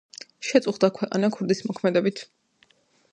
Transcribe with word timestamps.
შეწუხდა 0.51 0.89
ქვეყანა 0.95 1.29
ქურდის 1.37 1.63
მოქმედებით 1.67 2.23